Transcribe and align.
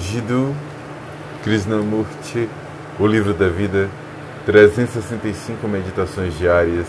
Jiddu 0.00 0.54
Krishnamurti, 1.44 2.48
O 2.98 3.06
Livro 3.06 3.34
da 3.34 3.48
Vida, 3.48 3.88
365 4.46 5.68
Meditações 5.68 6.36
Diárias, 6.38 6.86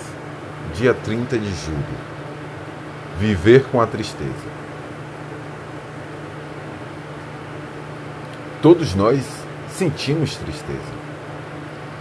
dia 0.73 0.93
30 0.93 1.37
de 1.37 1.53
julho. 1.53 2.11
Viver 3.19 3.65
com 3.65 3.81
a 3.81 3.87
tristeza. 3.87 4.31
Todos 8.61 8.95
nós 8.95 9.25
sentimos 9.69 10.35
tristeza. 10.35 11.01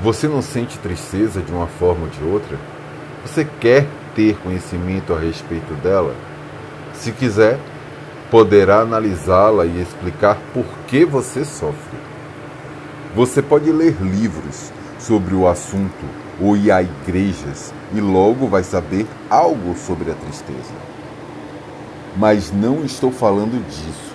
Você 0.02 0.28
não 0.28 0.40
sente 0.40 0.78
tristeza 0.78 1.40
de 1.40 1.52
uma 1.52 1.66
forma 1.66 2.04
ou 2.04 2.08
de 2.08 2.22
outra? 2.24 2.56
Você 3.24 3.46
quer 3.60 3.86
ter 4.14 4.36
conhecimento 4.38 5.12
a 5.12 5.18
respeito 5.18 5.74
dela? 5.82 6.14
Se 6.94 7.12
quiser, 7.12 7.58
poderá 8.30 8.80
analisá-la 8.80 9.66
e 9.66 9.82
explicar 9.82 10.38
por 10.54 10.64
que 10.86 11.04
você 11.04 11.44
sofre. 11.44 11.98
Você 13.14 13.42
pode 13.42 13.72
ler 13.72 13.96
livros 14.00 14.70
sobre 14.98 15.34
o 15.34 15.48
assunto 15.48 16.06
ou 16.40 16.56
ir 16.56 16.70
a 16.70 16.80
igrejas 16.80 17.74
e 17.92 18.00
logo 18.00 18.46
vai 18.46 18.62
saber 18.62 19.06
algo 19.28 19.74
sobre 19.76 20.10
a 20.10 20.14
tristeza. 20.14 20.72
Mas 22.16 22.52
não 22.52 22.84
estou 22.84 23.10
falando 23.10 23.60
disso. 23.68 24.14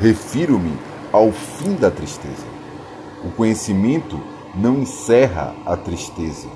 Refiro-me 0.00 0.76
ao 1.10 1.32
fim 1.32 1.74
da 1.74 1.90
tristeza. 1.90 2.54
O 3.24 3.30
conhecimento 3.30 4.20
não 4.54 4.80
encerra 4.80 5.54
a 5.64 5.76
tristeza. 5.76 6.48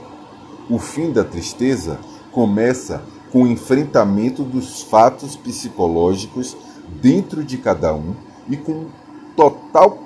O 0.69 0.79
fim 0.79 1.11
da 1.11 1.25
tristeza 1.25 1.99
começa 2.31 3.03
com 3.33 3.45
o 3.45 3.47
enfrentamento 3.47 4.43
dos 4.43 4.83
fatos 4.83 5.37
psicológicos 5.37 6.57
dentro 7.01 7.45
de 7.45 7.59
cada 7.59 7.95
um 7.95 8.15
e 8.49 8.57
com 8.57 8.87
total 9.37 9.99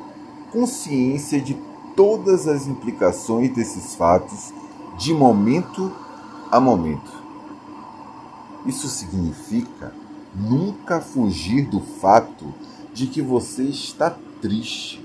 consciência 0.53 1.41
de 1.41 1.57
todas 1.97 2.47
as 2.47 2.67
implicações 2.67 3.55
desses 3.55 3.95
fatos 3.95 4.53
de 4.99 5.15
momento 5.15 5.93
a 6.51 6.61
momento. 6.61 7.11
Isso 8.67 8.89
significa 8.89 9.93
nunca 10.35 11.01
fugir 11.01 11.67
do 11.69 11.81
fato 11.81 12.55
de 12.93 13.07
que 13.07 13.23
você 13.23 13.65
está 13.65 14.15
triste, 14.41 15.05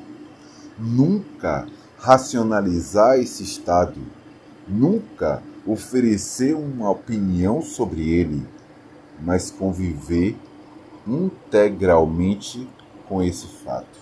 nunca 0.78 1.68
racionalizar 1.98 3.18
esse 3.18 3.44
estado, 3.44 4.00
nunca 4.68 5.42
oferecer 5.66 6.56
uma 6.56 6.90
opinião 6.90 7.62
sobre 7.62 8.10
ele, 8.10 8.46
mas 9.22 9.50
conviver 9.50 10.38
integralmente 11.08 12.68
com 13.08 13.24
esse 13.24 13.48
fato. 13.48 13.98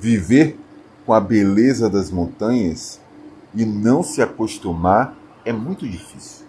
Viver 0.00 0.58
com 1.04 1.12
a 1.12 1.20
beleza 1.20 1.88
das 1.90 2.10
montanhas 2.10 3.00
e 3.54 3.64
não 3.64 4.02
se 4.02 4.22
acostumar 4.22 5.16
é 5.44 5.52
muito 5.52 5.86
difícil. 5.86 6.46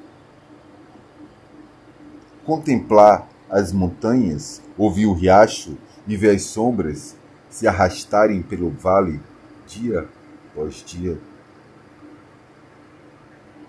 Contemplar 2.46 3.28
as 3.50 3.72
montanhas, 3.72 4.62
ouvir 4.78 5.06
o 5.06 5.14
riacho 5.14 5.78
e 6.08 6.18
ver 6.18 6.36
as 6.36 6.44
sombras 6.44 7.16
se 7.50 7.68
arrastarem 7.68 8.42
pelo 8.42 8.70
vale 8.72 9.20
dia 9.68 10.08
após 10.52 10.84
dia. 10.86 11.18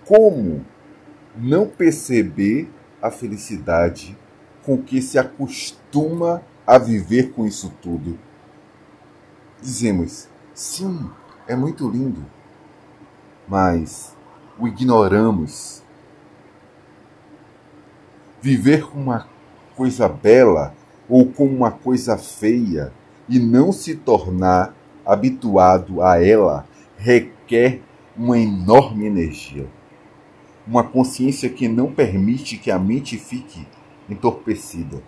Como 0.05 0.65
não 1.35 1.67
perceber 1.67 2.69
a 3.01 3.11
felicidade 3.11 4.17
com 4.65 4.81
que 4.81 5.01
se 5.01 5.19
acostuma 5.19 6.41
a 6.65 6.77
viver 6.77 7.31
com 7.31 7.45
isso 7.45 7.71
tudo. 7.81 8.17
Dizemos, 9.61 10.27
sim, 10.53 11.09
é 11.47 11.55
muito 11.55 11.87
lindo, 11.87 12.25
mas 13.47 14.15
o 14.57 14.67
ignoramos. 14.67 15.83
Viver 18.41 18.87
com 18.87 18.99
uma 18.99 19.27
coisa 19.75 20.07
bela 20.07 20.73
ou 21.07 21.27
com 21.27 21.45
uma 21.45 21.71
coisa 21.71 22.17
feia 22.17 22.91
e 23.27 23.39
não 23.39 23.71
se 23.71 23.95
tornar 23.95 24.75
habituado 25.05 26.01
a 26.01 26.23
ela 26.23 26.67
requer 26.97 27.81
uma 28.17 28.37
enorme 28.37 29.05
energia. 29.05 29.67
Uma 30.65 30.83
consciência 30.83 31.49
que 31.49 31.67
não 31.67 31.91
permite 31.91 32.57
que 32.57 32.71
a 32.71 32.79
mente 32.79 33.17
fique 33.17 33.67
entorpecida. 34.09 35.01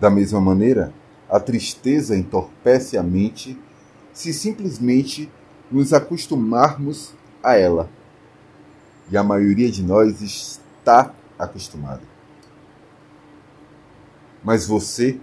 Da 0.00 0.10
mesma 0.10 0.40
maneira, 0.40 0.92
a 1.28 1.40
tristeza 1.40 2.16
entorpece 2.16 2.96
a 2.96 3.02
mente 3.02 3.58
se 4.12 4.32
simplesmente 4.32 5.30
nos 5.70 5.92
acostumarmos 5.92 7.14
a 7.42 7.54
ela. 7.54 7.90
E 9.10 9.16
a 9.16 9.22
maioria 9.22 9.70
de 9.70 9.82
nós 9.82 10.20
está 10.20 11.14
acostumada. 11.38 12.02
Mas 14.42 14.66
você 14.66 15.18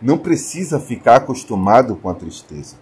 não 0.00 0.18
precisa 0.18 0.78
ficar 0.78 1.16
acostumado 1.16 1.96
com 1.96 2.08
a 2.08 2.14
tristeza. 2.14 2.76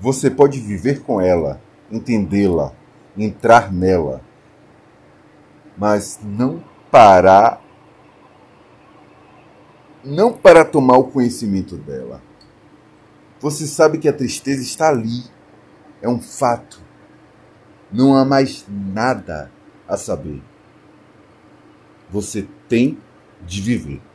Você 0.00 0.30
pode 0.30 0.60
viver 0.60 1.02
com 1.02 1.20
ela, 1.20 1.60
entendê-la, 1.90 2.72
entrar 3.16 3.72
nela, 3.72 4.22
mas 5.76 6.18
não 6.22 6.62
parar 6.90 7.62
não 10.04 10.32
para 10.32 10.64
tomar 10.64 10.96
o 10.96 11.04
conhecimento 11.04 11.76
dela. 11.76 12.22
Você 13.40 13.66
sabe 13.66 13.98
que 13.98 14.08
a 14.08 14.12
tristeza 14.12 14.62
está 14.62 14.88
ali, 14.88 15.24
é 16.02 16.08
um 16.08 16.20
fato. 16.20 16.80
Não 17.92 18.16
há 18.16 18.24
mais 18.24 18.64
nada 18.68 19.50
a 19.88 19.96
saber. 19.96 20.42
Você 22.10 22.46
tem 22.68 22.98
de 23.42 23.60
viver. 23.60 24.09